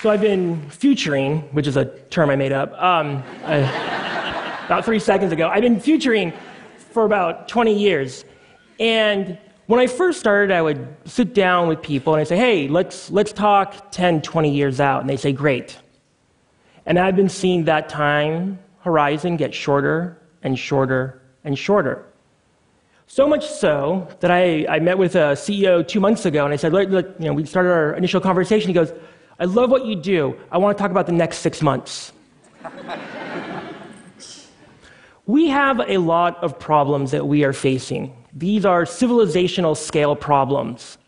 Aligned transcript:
So 0.00 0.10
I've 0.10 0.20
been 0.20 0.70
futuring, 0.70 1.40
which 1.52 1.66
is 1.66 1.76
a 1.76 1.86
term 1.86 2.30
I 2.30 2.36
made 2.36 2.52
up, 2.52 2.72
um, 2.80 3.20
uh, 3.42 4.62
about 4.64 4.84
three 4.84 5.00
seconds 5.00 5.32
ago. 5.32 5.48
I've 5.48 5.62
been 5.62 5.80
futuring 5.80 6.32
for 6.92 7.04
about 7.04 7.48
20 7.48 7.76
years. 7.76 8.24
And 8.78 9.36
when 9.66 9.80
I 9.80 9.88
first 9.88 10.20
started, 10.20 10.54
I 10.54 10.62
would 10.62 10.86
sit 11.04 11.34
down 11.34 11.66
with 11.66 11.82
people 11.82 12.14
and 12.14 12.20
I'd 12.20 12.28
say, 12.28 12.36
hey, 12.36 12.68
let's, 12.68 13.10
let's 13.10 13.32
talk 13.32 13.90
10, 13.90 14.22
20 14.22 14.54
years 14.54 14.78
out. 14.78 15.00
And 15.00 15.10
they 15.10 15.16
say, 15.16 15.32
great. 15.32 15.76
And 16.86 16.96
I've 16.96 17.16
been 17.16 17.28
seeing 17.28 17.64
that 17.64 17.88
time 17.88 18.60
horizon 18.82 19.36
get 19.36 19.52
shorter 19.52 20.16
and 20.44 20.56
shorter 20.56 21.20
and 21.42 21.58
shorter. 21.58 22.06
So 23.08 23.26
much 23.26 23.48
so 23.48 24.06
that 24.20 24.30
I, 24.30 24.64
I 24.68 24.78
met 24.78 24.96
with 24.96 25.16
a 25.16 25.32
CEO 25.34 25.86
two 25.86 25.98
months 25.98 26.24
ago 26.24 26.44
and 26.44 26.54
I 26.54 26.56
said, 26.56 26.72
look, 26.72 26.88
look, 26.88 27.16
you 27.18 27.26
know, 27.26 27.32
we 27.32 27.44
started 27.44 27.72
our 27.72 27.94
initial 27.94 28.20
conversation. 28.20 28.68
He 28.68 28.74
goes, 28.74 28.92
I 29.38 29.44
love 29.44 29.70
what 29.70 29.86
you 29.86 29.94
do. 29.94 30.36
I 30.50 30.58
want 30.58 30.76
to 30.76 30.82
talk 30.82 30.90
about 30.90 31.06
the 31.06 31.12
next 31.12 31.38
six 31.38 31.62
months. 31.62 32.12
we 35.26 35.48
have 35.48 35.80
a 35.86 35.98
lot 35.98 36.42
of 36.42 36.58
problems 36.58 37.12
that 37.12 37.26
we 37.26 37.44
are 37.44 37.52
facing. 37.52 38.14
These 38.32 38.64
are 38.64 38.82
civilizational 38.82 39.76
scale 39.76 40.16
problems. 40.16 40.98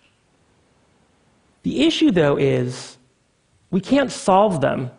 The 1.65 1.85
issue, 1.87 2.13
though, 2.13 2.37
is 2.37 2.99
we 3.71 3.81
can't 3.81 4.13
solve 4.13 4.61
them 4.61 4.91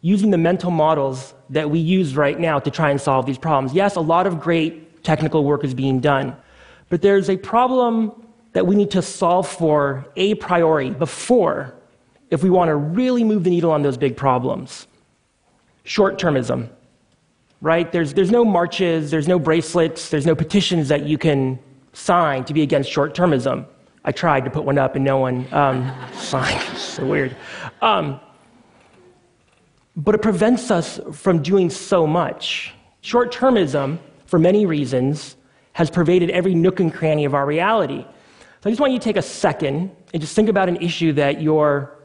using 0.00 0.30
the 0.30 0.38
mental 0.38 0.70
models 0.70 1.34
that 1.50 1.68
we 1.68 1.80
use 1.80 2.16
right 2.16 2.38
now 2.38 2.60
to 2.60 2.70
try 2.70 2.90
and 2.90 3.00
solve 3.00 3.26
these 3.26 3.38
problems. 3.38 3.74
Yes, 3.74 3.96
a 3.96 4.00
lot 4.00 4.26
of 4.26 4.40
great 4.40 5.02
technical 5.02 5.44
work 5.44 5.64
is 5.64 5.74
being 5.74 5.98
done, 5.98 6.36
but 6.88 7.02
there's 7.02 7.28
a 7.28 7.36
problem 7.36 8.12
that 8.52 8.66
we 8.66 8.76
need 8.76 8.90
to 8.92 9.02
solve 9.02 9.48
for 9.48 10.06
a 10.16 10.34
priori 10.36 10.90
before 10.90 11.74
if 12.30 12.42
we 12.42 12.50
want 12.50 12.68
to 12.68 12.76
really 12.76 13.24
move 13.24 13.44
the 13.44 13.50
needle 13.50 13.70
on 13.70 13.82
those 13.82 13.96
big 13.96 14.16
problems. 14.16 14.86
Short 15.84 16.18
termism, 16.18 16.68
right? 17.60 17.90
There's, 17.90 18.14
there's 18.14 18.30
no 18.30 18.44
marches, 18.44 19.10
there's 19.10 19.28
no 19.28 19.38
bracelets, 19.38 20.10
there's 20.10 20.26
no 20.26 20.34
petitions 20.34 20.88
that 20.88 21.04
you 21.04 21.18
can 21.18 21.58
sign 21.92 22.44
to 22.44 22.54
be 22.54 22.62
against 22.62 22.90
short 22.90 23.14
termism. 23.14 23.66
I 24.04 24.12
tried 24.12 24.44
to 24.44 24.50
put 24.50 24.64
one 24.64 24.78
up 24.78 24.94
and 24.96 25.04
no 25.04 25.18
one 25.18 25.46
um, 25.52 25.92
signed. 26.14 26.60
so 26.76 27.04
weird. 27.06 27.36
Um, 27.80 28.20
but 29.96 30.14
it 30.14 30.22
prevents 30.22 30.70
us 30.70 31.00
from 31.12 31.42
doing 31.42 31.70
so 31.70 32.06
much. 32.06 32.74
Short 33.00 33.32
termism, 33.32 33.98
for 34.26 34.38
many 34.38 34.66
reasons, 34.66 35.36
has 35.72 35.90
pervaded 35.90 36.30
every 36.30 36.54
nook 36.54 36.80
and 36.80 36.92
cranny 36.92 37.24
of 37.24 37.34
our 37.34 37.46
reality. 37.46 38.02
So 38.02 38.68
I 38.68 38.70
just 38.70 38.80
want 38.80 38.92
you 38.92 38.98
to 38.98 39.04
take 39.04 39.16
a 39.16 39.22
second 39.22 39.90
and 40.12 40.20
just 40.20 40.34
think 40.34 40.48
about 40.48 40.68
an 40.68 40.76
issue 40.76 41.12
that 41.14 41.40
you're 41.40 41.95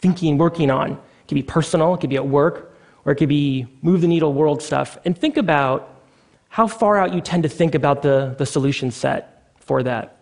thinking, 0.00 0.38
working 0.38 0.70
on. 0.70 0.92
It 0.92 1.28
could 1.28 1.34
be 1.34 1.42
personal, 1.42 1.94
it 1.94 2.00
could 2.00 2.10
be 2.10 2.16
at 2.16 2.26
work, 2.26 2.74
or 3.04 3.12
it 3.12 3.16
could 3.16 3.28
be 3.28 3.66
move 3.82 4.00
the 4.00 4.08
needle 4.08 4.32
world 4.32 4.62
stuff. 4.62 4.98
And 5.04 5.16
think 5.16 5.36
about 5.36 6.02
how 6.48 6.66
far 6.66 6.98
out 6.98 7.12
you 7.12 7.20
tend 7.20 7.42
to 7.42 7.48
think 7.48 7.74
about 7.74 8.02
the, 8.02 8.34
the 8.38 8.46
solution 8.46 8.90
set 8.90 9.52
for 9.58 9.82
that. 9.82 10.16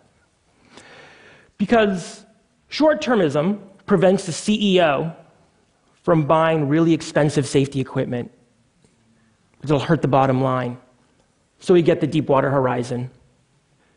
Because 1.57 2.25
short 2.69 3.01
termism 3.01 3.59
prevents 3.85 4.25
the 4.25 4.31
CEO 4.31 5.15
from 6.03 6.25
buying 6.25 6.67
really 6.67 6.93
expensive 6.93 7.47
safety 7.47 7.79
equipment 7.79 8.31
it'll 9.65 9.79
hurt 9.79 10.01
the 10.01 10.07
bottom 10.07 10.41
line. 10.41 10.77
So 11.59 11.73
we 11.73 11.81
get 11.81 12.01
the 12.01 12.07
Deepwater 12.07 12.49
Horizon. 12.49 13.09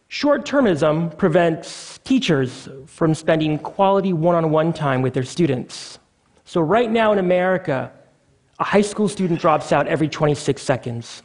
Short 0.09 0.47
termism 0.47 1.17
prevents 1.19 1.98
teachers 2.09 2.71
from 2.87 3.15
spending 3.15 3.59
quality 3.59 4.15
one 4.15 4.35
on 4.35 4.51
one 4.51 4.73
time 4.73 5.03
with 5.03 5.13
their 5.13 5.23
students. 5.23 5.99
So, 6.47 6.59
right 6.63 6.91
now 6.91 7.13
in 7.13 7.19
America, 7.19 7.93
a 8.59 8.65
high 8.65 8.81
school 8.81 9.11
student 9.11 9.39
drops 9.43 9.73
out 9.73 9.87
every 9.87 10.09
26 10.09 10.63
seconds. 10.63 11.23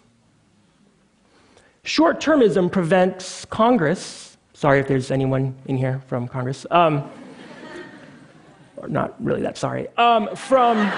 Short 1.85 2.19
termism 2.19 2.69
prevents 2.69 3.45
Congress, 3.45 4.37
sorry 4.53 4.81
if 4.81 4.89
there's 4.89 5.09
anyone 5.09 5.55
in 5.67 5.77
here 5.77 6.01
from 6.07 6.27
Congress, 6.27 6.65
um, 6.69 7.09
or 8.75 8.89
not 8.89 9.15
really 9.23 9.41
that 9.41 9.57
sorry, 9.57 9.87
um, 9.95 10.35
from 10.35 10.91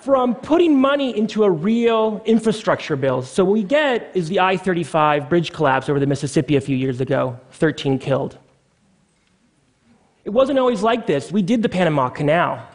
from 0.00 0.34
putting 0.34 0.80
money 0.80 1.16
into 1.16 1.44
a 1.44 1.50
real 1.50 2.22
infrastructure 2.24 2.96
bill. 2.96 3.22
So, 3.22 3.44
what 3.44 3.52
we 3.52 3.62
get 3.62 4.10
is 4.14 4.28
the 4.28 4.40
I 4.40 4.56
35 4.56 5.28
bridge 5.28 5.52
collapse 5.52 5.88
over 5.88 6.00
the 6.00 6.06
Mississippi 6.06 6.56
a 6.56 6.60
few 6.60 6.76
years 6.76 7.00
ago 7.00 7.38
13 7.52 7.98
killed. 7.98 8.38
It 10.24 10.30
wasn't 10.30 10.58
always 10.58 10.82
like 10.82 11.06
this. 11.06 11.32
We 11.32 11.42
did 11.42 11.62
the 11.62 11.68
Panama 11.68 12.08
Canal, 12.08 12.66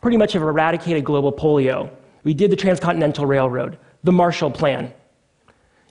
pretty 0.00 0.16
much 0.16 0.32
have 0.32 0.42
eradicated 0.42 1.04
global 1.04 1.32
polio. 1.32 1.90
We 2.22 2.34
did 2.34 2.50
the 2.50 2.56
Transcontinental 2.56 3.26
Railroad, 3.26 3.78
the 4.02 4.12
Marshall 4.12 4.50
Plan. 4.50 4.92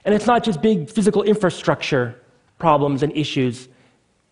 And 0.05 0.13
it's 0.13 0.25
not 0.25 0.43
just 0.43 0.61
big 0.61 0.89
physical 0.89 1.23
infrastructure 1.23 2.19
problems 2.57 3.03
and 3.03 3.15
issues, 3.15 3.67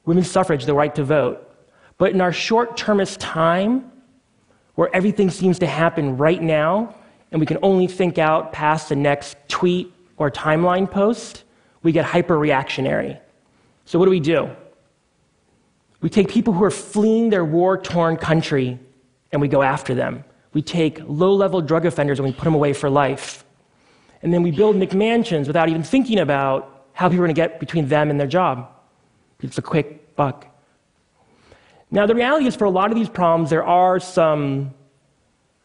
women's 0.06 0.30
suffrage, 0.30 0.66
the 0.66 0.74
right 0.74 0.94
to 0.96 1.04
vote. 1.04 1.48
But 1.98 2.12
in 2.12 2.22
our 2.22 2.34
short 2.34 2.78
termist 2.78 3.20
time, 3.20 3.91
where 4.82 4.96
everything 4.96 5.30
seems 5.30 5.60
to 5.60 5.68
happen 5.68 6.18
right 6.18 6.42
now, 6.42 6.96
and 7.32 7.40
we 7.40 7.46
can 7.46 7.60
only 7.62 7.86
think 7.86 8.18
out 8.18 8.52
past 8.52 8.90
the 8.90 8.96
next 8.96 9.38
tweet 9.48 9.94
or 10.18 10.32
timeline 10.32 10.90
post, 10.90 11.44
we 11.84 11.92
get 11.92 12.04
hyper 12.04 12.36
reactionary. 12.36 13.20
So, 13.86 14.00
what 14.00 14.06
do 14.06 14.10
we 14.10 14.20
do? 14.20 14.50
We 16.02 16.10
take 16.10 16.30
people 16.30 16.52
who 16.52 16.64
are 16.64 16.72
fleeing 16.72 17.30
their 17.30 17.46
war 17.46 17.78
torn 17.78 18.18
country 18.18 18.80
and 19.32 19.40
we 19.40 19.48
go 19.48 19.62
after 19.62 19.94
them. 19.94 20.24
We 20.52 20.64
take 20.64 21.00
low 21.06 21.36
level 21.36 21.62
drug 21.62 21.86
offenders 21.86 22.18
and 22.18 22.28
we 22.28 22.34
put 22.34 22.46
them 22.46 22.56
away 22.56 22.74
for 22.74 22.90
life. 22.90 23.46
And 24.24 24.34
then 24.34 24.42
we 24.42 24.50
build 24.50 24.78
McMansions 24.78 25.46
without 25.46 25.70
even 25.70 25.84
thinking 25.84 26.18
about 26.18 26.88
how 26.94 27.08
people 27.08 27.24
are 27.24 27.28
going 27.28 27.36
to 27.36 27.40
get 27.40 27.60
between 27.60 27.88
them 27.88 28.10
and 28.10 28.20
their 28.20 28.26
job. 28.26 28.68
It's 29.42 29.60
a 29.60 29.62
quick 29.62 30.16
buck. 30.16 30.48
Now, 31.92 32.06
the 32.06 32.16
reality 32.16 32.48
is, 32.48 32.56
for 32.56 32.66
a 32.66 32.70
lot 32.70 32.90
of 32.90 32.98
these 32.98 33.10
problems, 33.10 33.50
there 33.50 33.66
are 33.66 34.00
some 34.00 34.74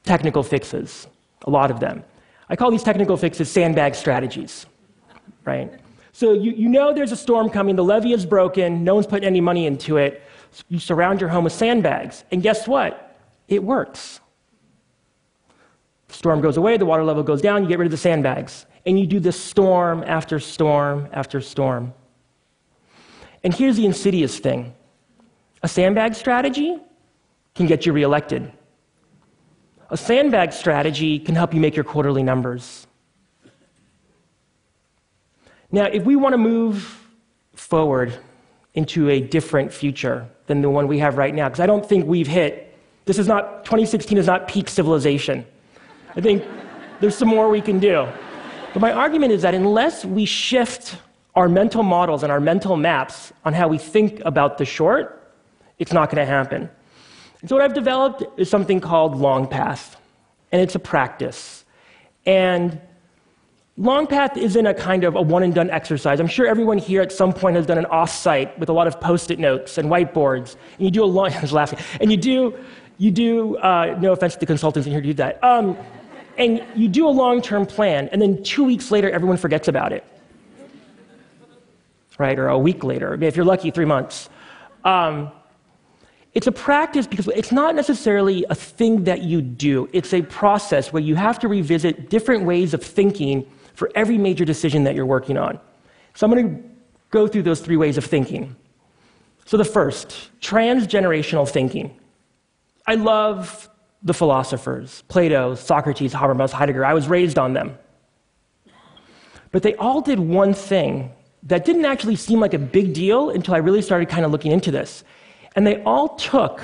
technical 0.03 0.43
fixes, 0.43 1.07
a 1.47 1.51
lot 1.51 1.71
of 1.71 1.79
them. 1.79 2.03
I 2.49 2.57
call 2.57 2.71
these 2.71 2.83
technical 2.83 3.17
fixes 3.17 3.51
sandbag 3.51 3.95
strategies, 3.95 4.67
right? 5.45 5.73
So 6.13 6.33
you, 6.33 6.53
you 6.53 6.69
know 6.69 6.93
there's 6.93 7.13
a 7.13 7.17
storm 7.17 7.49
coming, 7.49 7.77
the 7.77 7.85
levee 7.85 8.13
is 8.13 8.27
broken, 8.27 8.83
no 8.83 8.95
one's 8.95 9.07
putting 9.07 9.27
any 9.27 9.41
money 9.41 9.67
into 9.67 9.99
it. 9.99 10.23
You 10.69 10.79
surround 10.79 11.21
your 11.21 11.29
home 11.29 11.45
with 11.45 11.53
sandbags, 11.53 12.25
and 12.33 12.43
guess 12.43 12.67
what? 12.67 13.19
It 13.49 13.63
works. 13.63 14.21
The 16.09 16.15
storm 16.15 16.41
goes 16.41 16.57
away, 16.57 16.77
the 16.77 16.87
water 16.87 17.05
level 17.05 17.23
goes 17.23 17.43
down, 17.43 17.63
you 17.63 17.69
get 17.69 17.79
rid 17.79 17.87
of 17.87 17.91
the 17.91 17.99
sandbags. 17.99 18.67
And 18.85 18.99
you 18.99 19.07
do 19.07 19.21
this 19.21 19.39
storm 19.39 20.05
after 20.07 20.39
storm 20.39 21.09
after 21.13 21.41
storm. 21.41 21.93
And 23.43 23.53
here's 23.53 23.77
the 23.77 23.85
insidious 23.85 24.39
thing 24.39 24.75
a 25.66 25.69
sandbag 25.69 26.15
strategy 26.15 26.78
can 27.56 27.66
get 27.66 27.84
you 27.84 27.93
reelected. 27.93 28.53
A 29.91 29.97
sandbag 29.97 30.53
strategy 30.53 31.19
can 31.19 31.34
help 31.34 31.53
you 31.53 31.60
make 31.60 31.75
your 31.75 31.82
quarterly 31.82 32.22
numbers. 32.22 32.87
Now, 35.72 35.87
if 35.87 36.04
we 36.04 36.15
want 36.15 36.34
to 36.34 36.38
move 36.38 37.04
forward 37.54 38.16
into 38.75 39.10
a 39.10 39.21
different 39.21 39.72
future 39.72 40.28
than 40.47 40.62
the 40.62 40.71
one 40.71 40.87
we 40.87 41.00
have 41.00 41.19
right 41.19 41.34
now, 41.34 41.49
because 41.49 41.59
I 41.59 41.66
don't 41.66 41.84
think 41.84 42.06
we've 42.06 42.28
hit, 42.28 42.72
this 43.04 43.19
is 43.19 43.27
not, 43.27 43.65
2016 43.65 44.19
is 44.19 44.28
not 44.28 44.47
peak 44.47 44.69
civilization. 44.69 45.44
I 46.15 46.21
think 46.21 46.45
there's 47.01 47.16
some 47.16 47.27
more 47.27 47.51
we 47.51 47.60
can 47.60 47.80
do. 47.80 48.07
But 48.72 48.78
my 48.78 48.92
argument 48.92 49.33
is 49.33 49.42
that 49.42 49.53
unless 49.53 50.04
we 50.04 50.27
shift 50.27 50.95
our 51.34 51.48
mental 51.48 51.83
models 51.83 52.22
and 52.22 52.30
our 52.30 52.39
mental 52.39 52.77
maps 52.77 53.33
on 53.45 53.53
how 53.53 53.66
we 53.66 53.78
think 53.78 54.22
about 54.24 54.59
the 54.59 54.65
short, 54.65 55.26
it's 55.78 55.93
not 55.93 56.11
going 56.11 56.25
to 56.25 56.31
happen. 56.31 56.71
And 57.41 57.51
so, 57.51 57.57
what 57.57 57.65
I've 57.65 57.75
developed 57.75 58.25
is 58.39 58.49
something 58.49 58.81
called 58.81 59.15
LongPath, 59.15 59.97
and 60.53 60.63
it's 60.63 60.75
a 60.75 60.78
practice. 60.78 61.65
And 62.25 62.81
LongPath 63.78 64.39
isn't 64.39 64.67
a 64.67 64.73
kind 64.73 65.05
of 65.05 65.17
a 65.17 65.23
one 65.23 65.43
and 65.43 65.55
done 65.55 65.71
exercise. 65.71 66.19
I'm 66.19 66.27
sure 66.27 66.47
everyone 66.47 66.78
here 66.78 67.03
at 67.03 67.13
some 67.13 67.33
point 67.33 67.57
has 67.57 67.67
done 67.67 67.77
an 67.77 67.84
offsite 67.84 68.57
with 68.59 68.71
a 68.71 68.73
lot 68.73 68.87
of 68.87 68.99
post 69.01 69.31
it 69.31 69.39
notes 69.39 69.77
and 69.77 69.91
whiteboards. 69.91 70.57
And 70.78 70.87
you 70.87 70.91
do 70.91 71.05
a 71.05 71.07
long, 71.07 71.33
I 71.33 71.41
was 71.41 71.53
laughing, 71.53 71.79
and 72.01 72.11
you 72.11 72.17
do, 72.17 72.55
you 72.97 73.11
do 73.11 73.57
uh, 73.59 73.97
no 74.01 74.13
offense 74.13 74.34
to 74.34 74.41
the 74.41 74.47
consultants 74.47 74.87
in 74.87 74.93
here 74.93 75.03
do 75.03 75.13
that. 75.15 75.43
Um, 75.45 75.77
and 76.39 76.65
you 76.75 76.89
do 76.89 77.07
a 77.07 77.11
long 77.11 77.43
term 77.43 77.67
plan, 77.67 78.09
and 78.13 78.21
then 78.21 78.43
two 78.43 78.65
weeks 78.65 78.91
later, 78.91 79.11
everyone 79.11 79.37
forgets 79.37 79.69
about 79.69 79.93
it. 79.93 80.05
Right? 82.19 82.39
Or 82.39 82.49
a 82.49 82.59
week 82.59 82.83
later, 82.83 83.22
if 83.22 83.37
you're 83.37 83.45
lucky, 83.45 83.71
three 83.71 83.84
months. 83.84 84.31
Um, 84.84 85.31
it's 86.36 86.47
a 86.47 86.53
practice 86.53 87.06
because 87.06 87.28
it's 87.28 87.50
not 87.50 87.74
necessarily 87.74 88.44
a 88.50 88.54
thing 88.54 89.04
that 89.04 89.22
you 89.22 89.41
do. 89.41 89.88
It's 89.94 90.12
a 90.12 90.21
process 90.21 90.92
where 90.92 91.03
you 91.03 91.15
have 91.15 91.38
to 91.38 91.48
revisit 91.48 92.10
different 92.10 92.44
ways 92.44 92.74
of 92.74 92.83
thinking 92.83 93.50
for 93.72 93.91
every 93.94 94.18
major 94.18 94.44
decision 94.44 94.84
that 94.84 94.94
you're 94.94 95.06
working 95.06 95.38
on. 95.38 95.59
So 96.12 96.27
I'm 96.27 96.33
going 96.34 96.54
to 96.54 96.62
go 97.09 97.27
through 97.27 97.44
those 97.44 97.60
three 97.60 97.78
ways 97.78 97.97
of 97.97 98.04
thinking. 98.04 98.54
So 99.47 99.56
the 99.56 99.65
first, 99.65 100.30
transgenerational 100.42 101.48
thinking. 101.48 101.98
I 102.86 102.97
love 102.97 103.71
the 104.03 104.12
philosophers 104.12 105.04
Plato, 105.09 105.54
Socrates, 105.54 106.12
Habermas, 106.12 106.53
Heidegger. 106.53 106.84
I 106.84 106.92
was 106.92 107.09
raised 107.09 107.38
on 107.38 107.54
them. 107.54 107.78
But 109.53 109.62
they 109.62 109.74
all 109.77 110.03
did 110.03 110.18
one 110.18 110.53
thing 110.53 111.12
that 111.44 111.65
didn't 111.65 111.86
actually 111.86 112.16
seem 112.16 112.41
like 112.41 112.53
a 112.53 112.59
big 112.59 112.92
deal 112.92 113.30
until 113.30 113.54
I 113.54 113.59
really 113.59 113.80
started 113.80 114.10
kind 114.10 114.27
of 114.27 114.33
looking 114.33 114.53
into 114.53 114.71
this. 114.71 115.03
And 115.57 115.67
they 115.67 115.83
all 115.83 116.11
took, 116.17 116.61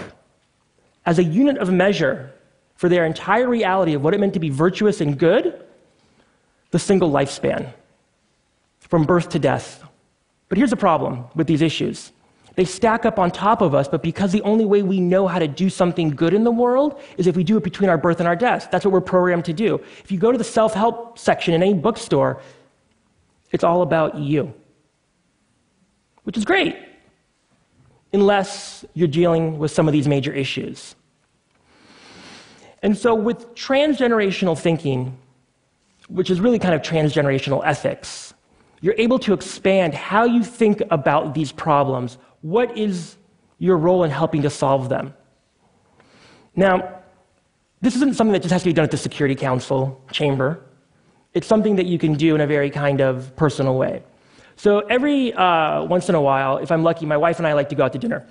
as 1.04 1.18
a 1.18 1.24
unit 1.24 1.58
of 1.58 1.72
measure 1.72 2.32
for 2.76 2.88
their 2.88 3.04
entire 3.04 3.48
reality 3.48 3.94
of 3.94 4.04
what 4.04 4.14
it 4.14 4.20
meant 4.20 4.34
to 4.34 4.40
be 4.40 4.50
virtuous 4.50 5.00
and 5.00 5.18
good, 5.18 5.64
the 6.70 6.78
single 6.78 7.10
lifespan 7.10 7.72
from 8.80 9.04
birth 9.04 9.30
to 9.30 9.38
death. 9.38 9.82
But 10.48 10.58
here's 10.58 10.70
the 10.70 10.76
problem 10.76 11.24
with 11.34 11.46
these 11.46 11.62
issues 11.62 12.12
they 12.54 12.66
stack 12.66 13.06
up 13.06 13.18
on 13.18 13.30
top 13.30 13.62
of 13.62 13.74
us, 13.74 13.88
but 13.88 14.02
because 14.02 14.30
the 14.30 14.42
only 14.42 14.66
way 14.66 14.82
we 14.82 15.00
know 15.00 15.26
how 15.26 15.38
to 15.38 15.48
do 15.48 15.70
something 15.70 16.10
good 16.10 16.34
in 16.34 16.44
the 16.44 16.50
world 16.50 17.00
is 17.16 17.26
if 17.26 17.34
we 17.34 17.44
do 17.44 17.56
it 17.56 17.64
between 17.64 17.88
our 17.88 17.96
birth 17.96 18.18
and 18.18 18.28
our 18.28 18.36
death. 18.36 18.68
That's 18.70 18.84
what 18.84 18.92
we're 18.92 19.00
programmed 19.00 19.46
to 19.46 19.54
do. 19.54 19.80
If 20.04 20.12
you 20.12 20.18
go 20.18 20.30
to 20.30 20.36
the 20.36 20.44
self 20.44 20.74
help 20.74 21.18
section 21.18 21.54
in 21.54 21.62
any 21.62 21.72
bookstore, 21.72 22.42
it's 23.52 23.64
all 23.64 23.80
about 23.80 24.18
you, 24.18 24.52
which 26.24 26.36
is 26.36 26.44
great, 26.44 26.76
unless 28.12 28.84
you're 28.94 29.08
dealing 29.08 29.58
with 29.58 29.70
some 29.70 29.88
of 29.88 29.92
these 29.92 30.06
major 30.06 30.32
issues. 30.32 30.94
And 32.82 32.96
so, 32.96 33.14
with 33.14 33.54
transgenerational 33.54 34.58
thinking, 34.58 35.16
which 36.08 36.30
is 36.30 36.40
really 36.40 36.58
kind 36.58 36.74
of 36.74 36.82
transgenerational 36.82 37.62
ethics, 37.64 38.34
you're 38.80 38.96
able 38.98 39.18
to 39.20 39.32
expand 39.32 39.94
how 39.94 40.24
you 40.24 40.42
think 40.42 40.82
about 40.90 41.34
these 41.34 41.52
problems. 41.52 42.18
What 42.42 42.76
is 42.76 43.16
your 43.58 43.76
role 43.76 44.02
in 44.02 44.10
helping 44.10 44.42
to 44.42 44.50
solve 44.50 44.88
them? 44.88 45.14
Now, 46.56 46.98
this 47.80 47.94
isn't 47.96 48.16
something 48.16 48.32
that 48.32 48.42
just 48.42 48.52
has 48.52 48.62
to 48.62 48.68
be 48.68 48.72
done 48.72 48.84
at 48.84 48.90
the 48.90 48.96
Security 48.96 49.36
Council 49.36 50.00
chamber. 50.10 50.60
It's 51.34 51.46
something 51.46 51.76
that 51.76 51.86
you 51.86 51.98
can 51.98 52.14
do 52.14 52.34
in 52.34 52.40
a 52.40 52.46
very 52.46 52.70
kind 52.70 53.00
of 53.00 53.34
personal 53.36 53.76
way. 53.76 54.02
So, 54.62 54.78
every 54.78 55.32
uh, 55.32 55.82
once 55.82 56.08
in 56.08 56.14
a 56.14 56.20
while, 56.20 56.58
if 56.58 56.70
I'm 56.70 56.84
lucky, 56.84 57.04
my 57.04 57.16
wife 57.16 57.38
and 57.38 57.48
I 57.48 57.52
like 57.52 57.68
to 57.70 57.74
go 57.74 57.84
out 57.84 57.92
to 57.94 57.98
dinner. 57.98 58.24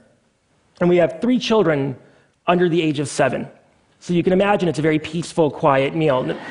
And 0.80 0.88
we 0.88 0.96
have 0.96 1.20
three 1.20 1.38
children 1.38 1.98
under 2.48 2.70
the 2.70 2.82
age 2.82 3.00
of 3.00 3.10
seven. 3.10 3.50
So, 4.00 4.14
you 4.14 4.24
can 4.24 4.32
imagine 4.32 4.70
it's 4.70 4.80
a 4.80 4.82
very 4.82 4.98
peaceful, 4.98 5.52
quiet 5.52 5.94
meal. 5.94 6.34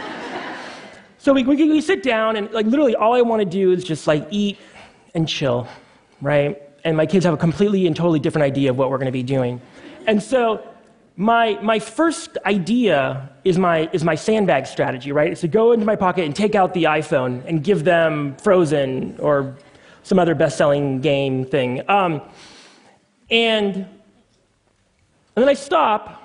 So 1.23 1.35
we, 1.35 1.43
we, 1.43 1.57
we 1.69 1.83
sit 1.83 2.03
down, 2.03 2.37
and 2.37 2.51
like 2.51 2.65
literally 2.65 2.95
all 2.95 3.15
I 3.15 3.21
want 3.21 3.41
to 3.41 3.45
do 3.45 3.73
is 3.73 3.85
just 3.85 4.07
like 4.07 4.27
eat 4.31 4.57
and 5.15 5.29
chill, 5.29 5.69
right? 6.23 6.63
And 6.83 6.97
my 6.97 7.05
kids 7.05 7.27
have 7.27 7.35
a 7.35 7.37
completely 7.37 7.87
and 7.87 7.95
totally 7.95 8.19
different 8.19 8.45
idea 8.45 8.71
of 8.71 8.79
what 8.79 8.89
we're 8.89 8.97
going 8.97 9.05
to 9.05 9.13
be 9.13 9.23
doing. 9.23 9.61
And 10.07 10.23
so 10.23 10.67
my, 11.17 11.59
my 11.61 11.79
first 11.79 12.39
idea 12.47 13.31
is 13.45 13.59
my, 13.59 13.91
is 13.93 14.03
my 14.03 14.15
sandbag 14.15 14.67
strategy, 14.67 15.13
right? 15.13 15.31
It's 15.31 15.43
to 15.43 15.49
go 15.49 15.73
into 15.73 15.85
my 15.85 15.95
pocket 15.95 16.25
and 16.25 16.35
take 16.35 16.55
out 16.55 16.73
the 16.73 16.85
iPhone 16.85 17.45
and 17.45 17.63
give 17.63 17.85
them 17.85 18.35
Frozen 18.37 19.19
or 19.21 19.59
some 20.03 20.19
other 20.19 20.35
best 20.35 20.57
selling 20.57 21.01
game 21.01 21.45
thing. 21.45 21.83
Um, 21.89 22.23
and, 23.31 23.77
and 23.77 23.87
then 25.37 25.49
I 25.49 25.55
stop 25.55 26.21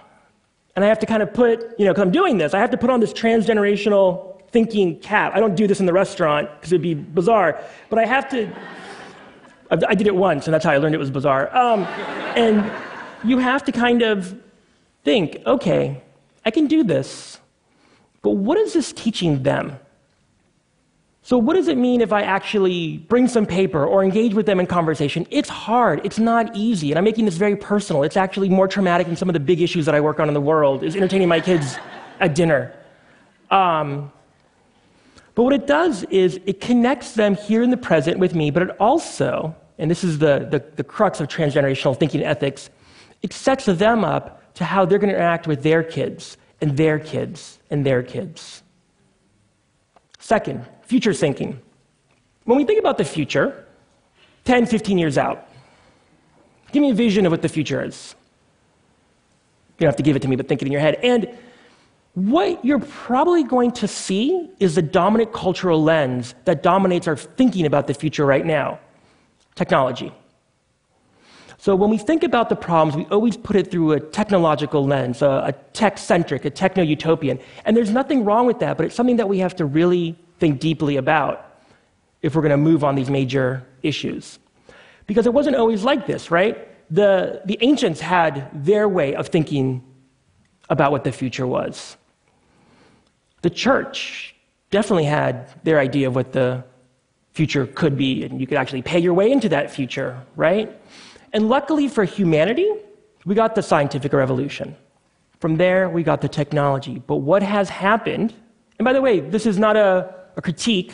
and 0.76 0.84
I 0.84 0.88
have 0.88 1.00
to 1.00 1.06
kind 1.06 1.24
of 1.24 1.34
put, 1.34 1.62
you 1.80 1.86
know, 1.86 1.92
because 1.92 2.02
I'm 2.02 2.12
doing 2.12 2.38
this, 2.38 2.54
I 2.54 2.60
have 2.60 2.72
to 2.72 2.78
put 2.78 2.90
on 2.90 3.00
this 3.00 3.14
transgenerational 3.14 4.36
thinking 4.56 5.00
cap. 5.00 5.34
I 5.36 5.40
don't 5.40 5.56
do 5.56 5.68
this 5.68 5.80
in 5.80 5.86
the 5.86 5.94
restaurant 5.94 6.50
because 6.56 6.72
it'd 6.72 6.82
be 6.82 6.94
bizarre, 6.94 7.62
but 7.90 8.00
I 8.00 8.06
have 8.06 8.30
to. 8.30 8.50
I 9.72 9.96
did 9.96 10.06
it 10.06 10.16
once, 10.16 10.46
and 10.46 10.54
that's 10.54 10.64
how 10.64 10.72
I 10.72 10.78
learned 10.78 10.94
it 10.94 11.00
was 11.00 11.10
bizarre. 11.10 11.54
Um, 11.56 11.86
and 12.36 12.72
you 13.24 13.40
have 13.40 13.64
to 13.66 13.72
kind 13.72 14.04
of 14.04 14.40
think 15.04 15.42
okay, 15.46 16.02
I 16.46 16.52
can 16.52 16.68
do 16.68 16.84
this, 16.84 17.40
but 18.22 18.32
what 18.32 18.58
is 18.58 18.74
this 18.74 18.94
teaching 18.94 19.44
them? 19.44 19.78
So, 21.26 21.40
what 21.40 21.56
does 21.56 21.68
it 21.68 21.80
mean 21.80 22.02
if 22.02 22.14
I 22.14 22.22
actually 22.22 23.00
bring 23.00 23.28
some 23.28 23.48
paper 23.48 23.84
or 23.84 24.04
engage 24.04 24.36
with 24.36 24.46
them 24.46 24.60
in 24.60 24.68
conversation? 24.68 25.26
It's 25.32 25.50
hard. 25.50 26.06
It's 26.06 26.20
not 26.20 26.56
easy. 26.56 26.92
And 26.92 27.00
I'm 27.00 27.04
making 27.04 27.26
this 27.26 27.36
very 27.36 27.56
personal. 27.56 28.04
It's 28.04 28.16
actually 28.16 28.48
more 28.48 28.68
traumatic 28.68 29.08
than 29.08 29.16
some 29.16 29.28
of 29.28 29.34
the 29.34 29.40
big 29.40 29.60
issues 29.60 29.88
that 29.88 29.96
I 29.96 30.02
work 30.02 30.20
on 30.20 30.28
in 30.28 30.36
the 30.36 30.42
world, 30.42 30.84
is 30.84 30.96
entertaining 30.96 31.28
my 31.28 31.40
kids 31.40 31.80
at 32.20 32.36
dinner. 32.36 32.76
Um, 33.50 34.12
but 35.34 35.42
what 35.46 35.54
it 35.54 35.66
does 35.66 36.04
is 36.12 36.40
it 36.46 36.62
connects 36.62 37.14
them 37.14 37.34
here 37.34 37.64
in 37.64 37.72
the 37.72 37.78
present 37.78 38.20
with 38.20 38.36
me, 38.36 38.52
but 38.52 38.62
it 38.62 38.70
also, 38.80 39.56
and 39.80 39.90
this 39.90 40.04
is 40.04 40.20
the, 40.20 40.48
the, 40.52 40.64
the 40.76 40.84
crux 40.84 41.20
of 41.22 41.28
transgenerational 41.28 41.98
thinking 41.98 42.22
ethics, 42.22 42.70
it 43.24 43.34
sets 43.34 43.66
them 43.66 44.04
up 44.04 44.54
to 44.54 44.64
how 44.64 44.86
they're 44.86 45.00
going 45.00 45.10
to 45.10 45.16
interact 45.16 45.48
with 45.48 45.64
their 45.64 45.82
kids 45.82 46.38
and 46.62 46.78
their 46.78 47.00
kids 47.00 47.58
and 47.72 47.84
their 47.84 48.04
kids. 48.04 48.62
Second, 50.26 50.66
future 50.82 51.14
thinking. 51.14 51.62
When 52.46 52.58
we 52.58 52.64
think 52.64 52.80
about 52.80 52.98
the 52.98 53.06
future, 53.06 53.64
10, 54.46 54.66
15 54.66 54.98
years 54.98 55.20
out, 55.20 55.48
give 56.72 56.82
me 56.82 56.90
a 56.90 56.96
vision 56.96 57.28
of 57.28 57.32
what 57.32 57.44
the 57.44 57.48
future 57.48 57.86
is. 57.86 58.16
You 59.78 59.84
don't 59.84 59.90
have 59.90 59.98
to 59.98 60.02
give 60.02 60.16
it 60.16 60.24
to 60.24 60.28
me, 60.28 60.36
but 60.36 60.48
think 60.48 60.64
it 60.64 60.66
in 60.66 60.72
your 60.72 60.82
head. 60.82 60.96
And 61.04 61.30
what 62.16 62.66
you're 62.66 62.80
probably 62.80 63.44
going 63.44 63.72
to 63.74 63.88
see 63.88 64.50
is 64.60 64.74
the 64.74 64.82
dominant 64.82 65.32
cultural 65.32 65.84
lens 65.84 66.34
that 66.46 66.64
dominates 66.64 67.08
our 67.08 67.18
thinking 67.18 67.68
about 67.68 67.86
the 67.86 67.94
future 67.94 68.26
right 68.26 68.48
now 68.48 68.80
technology. 69.54 70.12
So, 71.66 71.76
when 71.76 71.90
we 71.90 71.98
think 71.98 72.22
about 72.22 72.50
the 72.50 72.56
problems, 72.56 72.96
we 72.96 73.06
always 73.06 73.36
put 73.36 73.56
it 73.56 73.72
through 73.72 73.94
a 73.94 74.00
technological 74.00 74.86
lens, 74.86 75.24
a, 75.24 75.56
tech 75.74 75.98
centric, 75.98 76.46
a 76.46 76.52
techno 76.52 76.84
utopian. 76.84 77.40
And 77.66 77.76
there's 77.76 77.90
nothing 77.90 78.24
wrong 78.24 78.46
with 78.46 78.60
that, 78.60 78.78
but 78.78 78.86
it's 78.86 78.94
something 78.94 79.16
that 79.16 79.28
we 79.28 79.40
have 79.40 79.56
to 79.56 79.66
really 79.66 80.16
think 80.38 80.60
deeply 80.60 80.98
about 80.98 81.58
if 82.22 82.36
we're 82.36 82.44
going 82.44 82.52
to 82.52 82.58
move 82.72 82.84
on 82.84 82.94
these 82.94 83.10
major 83.10 83.66
issues. 83.82 84.38
Because 85.08 85.26
it 85.26 85.34
wasn't 85.34 85.56
always 85.56 85.84
like 85.84 86.06
this, 86.06 86.30
right? 86.30 86.56
The, 86.94 87.42
the 87.46 87.58
ancients 87.62 88.00
had 88.00 88.48
their 88.54 88.88
way 88.88 89.16
of 89.16 89.30
thinking 89.30 89.82
about 90.70 90.92
what 90.92 91.04
the 91.04 91.12
future 91.12 91.48
was. 91.48 91.98
The 93.42 93.50
church 93.50 94.36
definitely 94.70 95.06
had 95.06 95.50
their 95.64 95.80
idea 95.80 96.10
of 96.10 96.14
what 96.14 96.32
the 96.32 96.64
future 97.34 97.66
could 97.66 97.98
be, 97.98 98.24
and 98.24 98.40
you 98.40 98.46
could 98.46 98.60
actually 98.60 98.84
pay 98.84 99.00
your 99.00 99.16
way 99.16 99.32
into 99.32 99.50
that 99.50 99.72
future, 99.72 100.22
right? 100.36 100.72
And 101.36 101.50
luckily 101.50 101.90
for 101.90 102.06
humanity, 102.06 102.72
we 103.26 103.36
got 103.36 103.56
the 103.56 103.62
scientific 103.62 104.14
revolution. 104.14 104.74
From 105.42 105.58
there, 105.58 105.90
we 105.90 106.02
got 106.02 106.22
the 106.22 106.30
technology. 106.30 107.04
But 107.06 107.18
what 107.18 107.44
has 107.44 107.68
happened, 107.68 108.34
and 108.80 108.86
by 108.86 108.94
the 108.94 109.02
way, 109.02 109.20
this 109.20 109.46
is 109.46 109.60
not 109.60 109.76
a, 109.76 110.16
a 110.38 110.42
critique. 110.42 110.94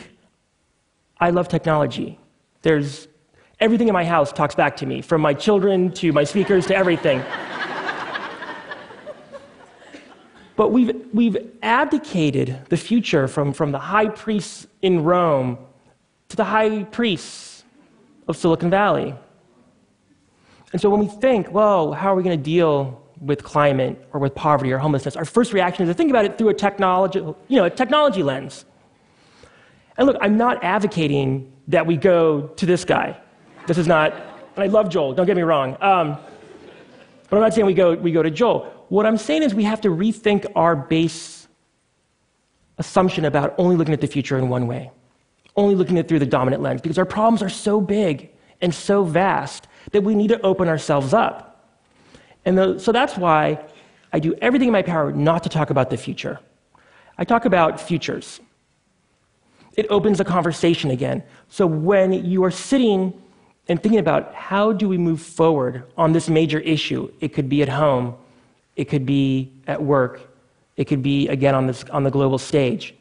I 1.20 1.30
love 1.30 1.46
technology. 1.46 2.18
There's 2.62 3.06
everything 3.60 3.86
in 3.86 3.92
my 3.92 4.04
house 4.04 4.32
talks 4.32 4.56
back 4.56 4.76
to 4.78 4.86
me, 4.86 5.00
from 5.00 5.20
my 5.20 5.32
children 5.32 5.92
to 5.92 6.12
my 6.12 6.24
speakers 6.24 6.66
to 6.66 6.76
everything. 6.76 7.22
But 10.54 10.70
we've, 10.70 10.94
we've 11.14 11.38
abdicated 11.62 12.66
the 12.68 12.76
future 12.76 13.26
from, 13.26 13.54
from 13.54 13.72
the 13.72 13.78
high 13.78 14.08
priests 14.08 14.66
in 14.82 15.02
Rome 15.02 15.56
to 16.28 16.36
the 16.36 16.44
high 16.44 16.84
priests 16.84 17.64
of 18.28 18.36
Silicon 18.36 18.68
Valley. 18.68 19.14
And 20.72 20.80
so 20.80 20.88
when 20.88 21.00
we 21.00 21.06
think, 21.06 21.52
well, 21.52 21.92
how 21.92 22.12
are 22.12 22.16
we 22.16 22.22
going 22.22 22.36
to 22.36 22.42
deal 22.42 23.02
with 23.20 23.44
climate 23.44 24.04
or 24.12 24.20
with 24.20 24.34
poverty 24.34 24.72
or 24.72 24.78
homelessness, 24.78 25.16
our 25.16 25.24
first 25.24 25.52
reaction 25.52 25.84
is 25.84 25.90
to 25.90 25.94
think 25.94 26.10
about 26.10 26.24
it 26.24 26.38
through 26.38 26.48
a 26.48 26.54
technology, 26.54 27.20
you 27.20 27.56
know, 27.56 27.64
a 27.64 27.70
technology 27.70 28.22
lens. 28.22 28.64
And 29.96 30.06
look, 30.06 30.16
I'm 30.20 30.36
not 30.36 30.64
advocating 30.64 31.52
that 31.68 31.86
we 31.86 31.96
go 31.96 32.48
to 32.48 32.66
this 32.66 32.84
guy. 32.84 33.20
This 33.66 33.78
is 33.78 33.86
not, 33.86 34.12
and 34.56 34.64
I 34.64 34.66
love 34.66 34.88
Joel, 34.88 35.14
don't 35.14 35.26
get 35.26 35.36
me 35.36 35.42
wrong. 35.42 35.76
Um, 35.80 36.16
but 37.28 37.36
I'm 37.36 37.42
not 37.42 37.54
saying 37.54 37.66
we 37.66 37.74
go, 37.74 37.94
we 37.94 38.10
go 38.10 38.22
to 38.22 38.30
Joel. 38.30 38.64
What 38.88 39.06
I'm 39.06 39.18
saying 39.18 39.42
is 39.42 39.54
we 39.54 39.64
have 39.64 39.80
to 39.82 39.88
rethink 39.88 40.50
our 40.56 40.74
base 40.74 41.46
assumption 42.78 43.26
about 43.26 43.54
only 43.58 43.76
looking 43.76 43.94
at 43.94 44.00
the 44.00 44.06
future 44.06 44.36
in 44.38 44.48
one 44.48 44.66
way, 44.66 44.90
only 45.54 45.74
looking 45.74 45.98
at 45.98 46.06
it 46.06 46.08
through 46.08 46.18
the 46.18 46.26
dominant 46.26 46.62
lens, 46.62 46.80
because 46.80 46.98
our 46.98 47.04
problems 47.04 47.42
are 47.42 47.48
so 47.48 47.80
big 47.80 48.30
and 48.60 48.74
so 48.74 49.04
vast 49.04 49.68
that 49.90 50.02
we 50.02 50.14
need 50.14 50.28
to 50.28 50.40
open 50.42 50.68
ourselves 50.68 51.12
up. 51.12 51.48
And 52.44 52.56
the, 52.56 52.78
so 52.78 52.92
that's 52.92 53.16
why 53.16 53.64
I 54.12 54.20
do 54.20 54.34
everything 54.40 54.68
in 54.68 54.72
my 54.72 54.82
power 54.82 55.12
not 55.12 55.42
to 55.42 55.48
talk 55.48 55.70
about 55.70 55.90
the 55.90 55.96
future. 55.96 56.38
I 57.18 57.24
talk 57.24 57.44
about 57.44 57.80
futures. 57.80 58.40
It 59.76 59.86
opens 59.90 60.20
a 60.20 60.24
conversation 60.24 60.90
again. 60.90 61.22
So 61.48 61.66
when 61.66 62.12
you 62.12 62.44
are 62.44 62.50
sitting 62.50 63.20
and 63.68 63.82
thinking 63.82 64.00
about 64.00 64.34
how 64.34 64.72
do 64.72 64.88
we 64.88 64.98
move 64.98 65.20
forward 65.20 65.84
on 65.96 66.12
this 66.12 66.28
major 66.28 66.58
issue, 66.60 67.10
it 67.20 67.28
could 67.28 67.48
be 67.48 67.62
at 67.62 67.68
home, 67.68 68.14
it 68.76 68.86
could 68.86 69.06
be 69.06 69.52
at 69.66 69.82
work, 69.82 70.28
it 70.76 70.84
could 70.84 71.02
be 71.02 71.28
again 71.28 71.54
on, 71.54 71.66
this, 71.66 71.84
on 71.84 72.02
the 72.02 72.10
global 72.10 72.38
stage. 72.38 72.94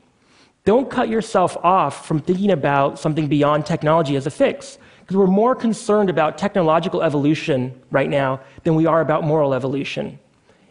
Don't 0.63 0.89
cut 0.89 1.09
yourself 1.09 1.57
off 1.63 2.05
from 2.05 2.19
thinking 2.19 2.51
about 2.51 2.99
something 2.99 3.27
beyond 3.27 3.65
technology 3.65 4.15
as 4.15 4.27
a 4.27 4.31
fix, 4.31 4.77
because 5.11 5.27
we're 5.27 5.27
more 5.27 5.53
concerned 5.53 6.09
about 6.09 6.37
technological 6.37 7.03
evolution 7.03 7.77
right 7.91 8.09
now 8.09 8.39
than 8.63 8.75
we 8.75 8.85
are 8.85 9.01
about 9.01 9.25
moral 9.25 9.53
evolution. 9.53 10.17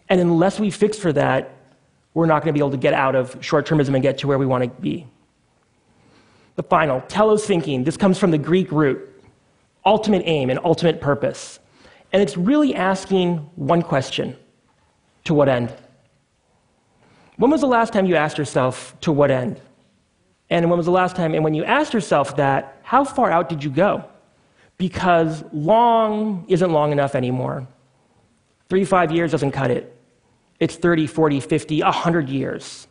And 0.08 0.18
unless 0.18 0.58
we 0.58 0.70
fix 0.70 0.98
for 0.98 1.12
that, 1.12 1.54
we're 2.14 2.24
not 2.24 2.42
going 2.42 2.54
to 2.54 2.54
be 2.54 2.58
able 2.58 2.70
to 2.70 2.78
get 2.78 2.94
out 2.94 3.14
of 3.14 3.36
short 3.44 3.66
termism 3.66 3.92
and 3.92 4.02
get 4.02 4.16
to 4.18 4.26
where 4.26 4.38
we 4.38 4.46
want 4.46 4.64
to 4.64 4.70
be. 4.80 5.06
The 6.56 6.62
final, 6.62 7.02
telos 7.02 7.44
thinking. 7.44 7.84
This 7.84 7.98
comes 7.98 8.16
from 8.16 8.30
the 8.30 8.38
Greek 8.38 8.72
root 8.72 9.06
ultimate 9.84 10.22
aim 10.24 10.48
and 10.48 10.58
ultimate 10.64 11.02
purpose. 11.02 11.58
And 12.10 12.22
it's 12.22 12.38
really 12.38 12.74
asking 12.74 13.50
one 13.56 13.82
question 13.82 14.38
to 15.24 15.34
what 15.34 15.50
end? 15.50 15.70
When 17.36 17.50
was 17.50 17.60
the 17.60 17.66
last 17.66 17.92
time 17.92 18.06
you 18.06 18.16
asked 18.16 18.38
yourself, 18.38 18.98
to 19.02 19.12
what 19.12 19.30
end? 19.30 19.60
And 20.48 20.70
when 20.70 20.78
was 20.78 20.86
the 20.86 20.92
last 20.92 21.14
time, 21.14 21.34
and 21.34 21.44
when 21.44 21.52
you 21.52 21.64
asked 21.64 21.92
yourself 21.92 22.36
that, 22.36 22.80
how 22.82 23.04
far 23.04 23.30
out 23.30 23.50
did 23.50 23.62
you 23.62 23.68
go? 23.68 24.06
Because 24.80 25.44
long 25.52 26.46
isn't 26.48 26.72
long 26.72 26.90
enough 26.90 27.14
anymore. 27.14 27.68
Three, 28.70 28.86
five 28.86 29.12
years 29.12 29.30
doesn't 29.30 29.50
cut 29.50 29.70
it. 29.70 29.94
It's 30.58 30.74
30, 30.74 31.06
40, 31.06 31.40
50, 31.40 31.82
100 31.82 32.28
years. 32.30 32.88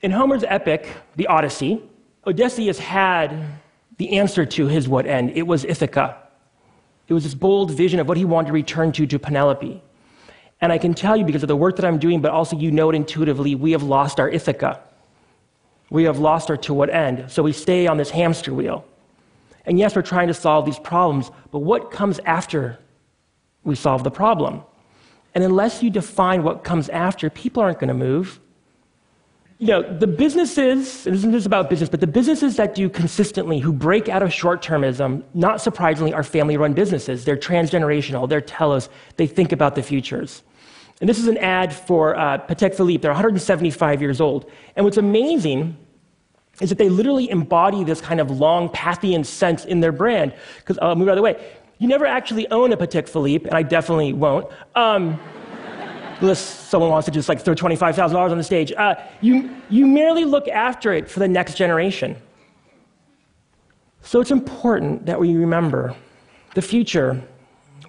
In 0.00 0.12
Homer's 0.12 0.44
epic, 0.44 0.88
the 1.16 1.26
Odyssey, 1.26 1.82
Odysseus 2.24 2.78
had 2.78 3.48
the 3.96 4.16
answer 4.16 4.46
to 4.46 4.68
his 4.68 4.88
what 4.88 5.06
end. 5.06 5.32
It 5.34 5.42
was 5.42 5.64
Ithaca. 5.64 6.18
It 7.08 7.14
was 7.14 7.24
this 7.24 7.34
bold 7.34 7.72
vision 7.72 7.98
of 7.98 8.06
what 8.06 8.16
he 8.16 8.24
wanted 8.24 8.48
to 8.48 8.52
return 8.52 8.92
to 8.92 9.08
to 9.08 9.18
Penelope. 9.18 9.82
And 10.60 10.72
I 10.72 10.78
can 10.78 10.94
tell 10.94 11.16
you 11.16 11.24
because 11.24 11.42
of 11.42 11.48
the 11.48 11.56
work 11.56 11.74
that 11.76 11.84
I'm 11.84 11.98
doing, 11.98 12.20
but 12.20 12.30
also 12.30 12.56
you 12.56 12.70
know 12.70 12.90
it 12.90 12.94
intuitively, 12.94 13.56
we 13.56 13.72
have 13.72 13.82
lost 13.82 14.20
our 14.20 14.28
Ithaca. 14.28 14.82
We 15.90 16.04
have 16.04 16.20
lost 16.20 16.48
our 16.48 16.56
to 16.58 16.74
what 16.74 16.90
end. 16.90 17.28
So 17.32 17.42
we 17.42 17.52
stay 17.52 17.88
on 17.88 17.96
this 17.96 18.10
hamster 18.10 18.54
wheel. 18.54 18.84
And 19.66 19.78
yes, 19.78 19.96
we're 19.96 20.02
trying 20.02 20.28
to 20.28 20.34
solve 20.34 20.64
these 20.64 20.78
problems, 20.78 21.30
but 21.50 21.58
what 21.58 21.90
comes 21.90 22.18
after 22.20 22.78
we 23.64 23.74
solve 23.74 24.04
the 24.04 24.10
problem? 24.10 24.62
And 25.34 25.44
unless 25.44 25.82
you 25.82 25.90
define 25.90 26.44
what 26.44 26.64
comes 26.64 26.88
after, 26.88 27.28
people 27.28 27.62
aren't 27.62 27.78
going 27.78 27.88
to 27.88 27.94
move. 27.94 28.40
You 29.58 29.68
know, 29.68 29.98
the 29.98 30.06
businesses, 30.06 31.06
and 31.06 31.16
this 31.16 31.24
just 31.24 31.46
about 31.46 31.68
business, 31.68 31.88
but 31.88 32.00
the 32.00 32.06
businesses 32.06 32.56
that 32.56 32.74
do 32.74 32.88
consistently, 32.88 33.58
who 33.58 33.72
break 33.72 34.08
out 34.08 34.22
of 34.22 34.32
short 34.32 34.62
termism, 34.62 35.22
not 35.34 35.60
surprisingly, 35.60 36.12
are 36.12 36.22
family 36.22 36.56
run 36.56 36.74
businesses. 36.74 37.24
They're 37.24 37.36
transgenerational, 37.36 38.28
they're 38.28 38.40
telos, 38.40 38.88
they 39.16 39.26
think 39.26 39.52
about 39.52 39.74
the 39.74 39.82
futures. 39.82 40.42
And 41.00 41.08
this 41.08 41.18
is 41.18 41.26
an 41.26 41.38
ad 41.38 41.74
for 41.74 42.16
uh, 42.16 42.38
Patek 42.46 42.74
Philippe. 42.74 43.02
They're 43.02 43.10
175 43.10 44.00
years 44.00 44.20
old. 44.20 44.50
And 44.76 44.84
what's 44.84 44.96
amazing 44.96 45.76
is 46.60 46.70
that 46.70 46.78
they 46.78 46.88
literally 46.88 47.28
embody 47.30 47.84
this 47.84 48.00
kind 48.00 48.20
of 48.20 48.30
long 48.30 48.68
Pathian 48.70 49.24
sense 49.24 49.64
in 49.64 49.80
their 49.80 49.92
brand. 49.92 50.34
Because, 50.58 50.78
I'll 50.78 50.90
uh, 50.90 50.94
move 50.94 51.08
out 51.08 51.12
of 51.12 51.16
the 51.16 51.22
way. 51.22 51.52
You 51.78 51.88
never 51.88 52.06
actually 52.06 52.50
own 52.50 52.72
a 52.72 52.76
Patek 52.76 53.08
Philippe, 53.08 53.46
and 53.46 53.56
I 53.56 53.62
definitely 53.62 54.12
won't. 54.12 54.50
Um, 54.74 55.20
unless 56.20 56.40
someone 56.40 56.90
wants 56.90 57.04
to 57.04 57.10
just 57.10 57.28
like 57.28 57.40
throw 57.40 57.54
$25,000 57.54 58.30
on 58.30 58.38
the 58.38 58.44
stage. 58.44 58.72
Uh, 58.72 58.94
you, 59.20 59.50
you 59.68 59.86
merely 59.86 60.24
look 60.24 60.48
after 60.48 60.92
it 60.92 61.10
for 61.10 61.20
the 61.20 61.28
next 61.28 61.56
generation. 61.56 62.16
So 64.00 64.20
it's 64.20 64.30
important 64.30 65.06
that 65.06 65.20
we 65.20 65.34
remember 65.34 65.94
the 66.54 66.62
future. 66.62 67.22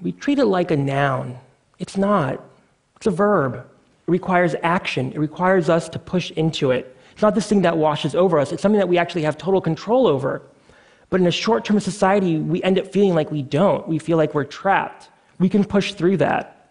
We 0.01 0.12
treat 0.12 0.39
it 0.39 0.45
like 0.45 0.71
a 0.71 0.75
noun. 0.75 1.38
It's 1.79 1.95
not. 1.95 2.43
It's 2.97 3.07
a 3.07 3.12
verb. 3.12 3.55
It 3.55 4.12
requires 4.12 4.55
action. 4.63 5.13
It 5.13 5.19
requires 5.19 5.69
us 5.69 5.88
to 5.89 6.00
push 6.00 6.31
into 6.31 6.71
it. 6.71 6.97
It's 7.17 7.24
not 7.24 7.33
this 7.33 7.50
thing 7.50 7.63
that 7.63 7.75
washes 7.75 8.13
over 8.13 8.38
us, 8.38 8.51
it's 8.51 8.62
something 8.62 8.77
that 8.77 8.88
we 8.88 9.00
actually 9.00 9.24
have 9.24 9.39
total 9.39 9.59
control 9.59 10.05
over. 10.05 10.43
But 11.09 11.19
in 11.19 11.25
a 11.25 11.31
short 11.31 11.65
term 11.65 11.79
society, 11.79 12.38
we 12.38 12.62
end 12.62 12.77
up 12.77 12.93
feeling 12.93 13.15
like 13.15 13.31
we 13.31 13.41
don't. 13.41 13.88
We 13.88 13.97
feel 13.97 14.17
like 14.17 14.36
we're 14.36 14.43
trapped. 14.43 15.09
We 15.39 15.50
can 15.50 15.63
push 15.63 15.93
through 15.93 16.17
that. 16.17 16.69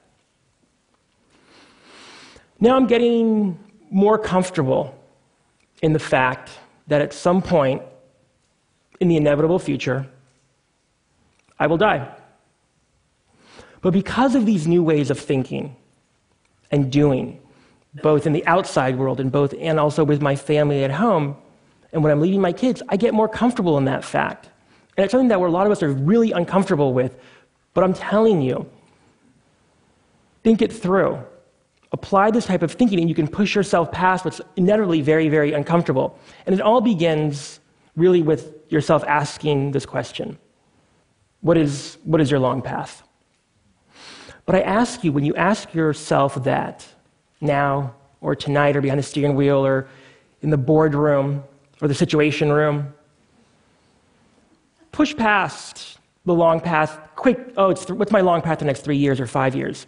Now 2.61 2.77
I'm 2.77 2.87
getting 2.87 3.59
more 3.91 4.21
comfortable 4.21 4.97
in 5.83 5.93
the 5.93 5.99
fact 5.99 6.53
that 6.87 7.01
at 7.01 7.13
some 7.13 7.43
point 7.43 7.83
in 9.01 9.09
the 9.09 9.17
inevitable 9.17 9.59
future, 9.59 10.07
I 11.59 11.67
will 11.67 11.77
die. 11.77 12.09
But 13.81 13.93
because 13.93 14.37
of 14.37 14.47
these 14.47 14.69
new 14.69 14.85
ways 14.85 15.11
of 15.11 15.19
thinking, 15.19 15.75
and 16.71 16.93
doing, 16.93 17.41
both 18.03 18.27
in 18.27 18.33
the 18.33 18.47
outside 18.47 18.97
world 18.97 19.21
and 19.21 19.31
both 19.31 19.55
and 19.59 19.79
also 19.79 20.05
with 20.05 20.21
my 20.21 20.37
family 20.37 20.85
at 20.85 20.91
home. 20.91 21.37
And 21.93 22.03
when 22.03 22.13
I'm 22.13 22.21
leaving 22.21 22.41
my 22.41 22.53
kids, 22.53 22.83
I 22.89 22.97
get 22.97 23.15
more 23.15 23.29
comfortable 23.29 23.79
in 23.79 23.85
that 23.87 24.05
fact. 24.05 24.51
And 24.97 25.05
it's 25.05 25.13
something 25.13 25.29
that 25.29 25.39
a 25.39 25.47
lot 25.49 25.67
of 25.67 25.73
us 25.73 25.83
are 25.83 25.91
really 25.91 26.33
uncomfortable 26.33 26.93
with. 26.93 27.17
But 27.75 27.85
I'm 27.85 27.95
telling 27.95 28.41
you, 28.41 28.69
think 30.43 30.63
it 30.63 30.73
through. 30.73 31.23
Apply 31.93 32.31
this 32.31 32.47
type 32.47 32.63
of 32.63 32.73
thinking, 32.73 33.01
and 33.01 33.09
you 33.09 33.15
can 33.15 33.29
push 33.29 33.55
yourself 33.55 33.93
past 33.93 34.25
what's 34.25 34.41
inevitably 34.57 35.01
very, 35.01 35.29
very 35.29 35.53
uncomfortable. 35.53 36.19
And 36.47 36.55
it 36.55 36.61
all 36.61 36.81
begins 36.81 37.61
really 37.95 38.23
with 38.23 38.55
yourself 38.69 39.05
asking 39.05 39.73
this 39.73 39.87
question 39.87 40.39
What 41.41 41.57
is, 41.57 41.99
what 42.05 42.21
is 42.21 42.31
your 42.31 42.41
long 42.41 42.63
path? 42.63 43.03
But 44.47 44.55
I 44.55 44.61
ask 44.61 45.05
you, 45.05 45.13
when 45.13 45.25
you 45.25 45.35
ask 45.35 45.75
yourself 45.75 46.43
that 46.45 46.87
now 47.47 47.95
or 48.21 48.35
tonight 48.35 48.77
or 48.77 48.81
behind 48.81 48.99
the 48.99 49.03
steering 49.03 49.37
wheel 49.37 49.65
or 49.65 49.89
in 50.43 50.51
the 50.51 50.57
boardroom 50.57 51.43
or 51.81 51.89
the 51.89 51.95
situation 51.95 52.53
room, 52.53 52.93
push 54.93 55.17
past 55.17 55.99
the 56.25 56.35
long 56.35 56.61
path, 56.61 56.99
quick, 57.15 57.53
oh, 57.57 57.73
th- 57.73 57.91
what's 57.91 58.13
my 58.13 58.21
long 58.21 58.43
path 58.43 58.59
the 58.59 58.65
next 58.65 58.81
three 58.81 58.97
years 58.97 59.21
or 59.21 59.27
five 59.27 59.55
years? 59.55 59.87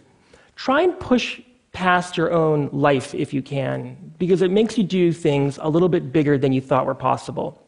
Try 0.55 0.81
and 0.81 0.97
push 0.99 1.41
past 1.71 2.17
your 2.17 2.31
own 2.31 2.69
life 2.71 3.13
if 3.13 3.33
you 3.33 3.41
can, 3.41 4.13
because 4.17 4.41
it 4.41 4.51
makes 4.51 4.77
you 4.77 4.83
do 4.83 5.11
things 5.11 5.59
a 5.61 5.69
little 5.69 5.89
bit 5.89 6.11
bigger 6.11 6.37
than 6.37 6.51
you 6.51 6.61
thought 6.61 6.85
were 6.85 6.95
possible. 6.95 7.61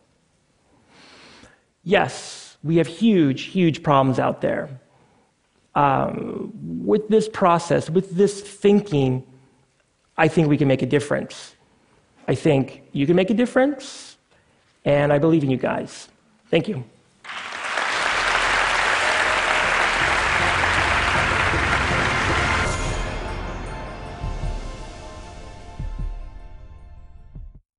Yes, 1.83 2.57
we 2.63 2.77
have 2.77 2.87
huge, 2.87 3.43
huge 3.43 3.83
problems 3.83 4.19
out 4.19 4.41
there 4.41 4.69
um, 5.75 6.51
with 6.83 7.07
this 7.09 7.27
process, 7.29 7.89
with 7.89 8.11
this 8.11 8.41
thinking, 8.41 9.23
I 10.21 10.27
think 10.27 10.47
we 10.47 10.55
can 10.55 10.67
make 10.67 10.83
a 10.83 10.85
difference. 10.97 11.55
I 12.27 12.35
think 12.35 12.83
you 12.91 13.07
can 13.07 13.15
make 13.15 13.31
a 13.31 13.33
difference, 13.33 14.17
and 14.85 15.11
I 15.11 15.17
believe 15.17 15.43
in 15.43 15.49
you 15.49 15.57
guys. 15.57 16.09
Thank 16.51 16.67
you. 16.67 16.83